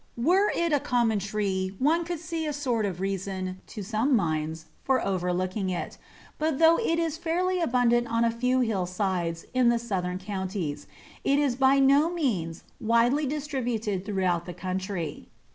[0.17, 4.65] Were it a common tree one could see a sort of reason (to some minds)
[4.83, 5.99] for overlooking it,
[6.39, 10.87] but though it is fairly abundant on a few hill sides in the southern counties,
[11.23, 15.27] it is by no means widely distributed throughout the country.